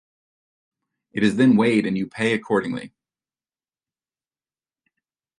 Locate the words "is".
1.21-1.35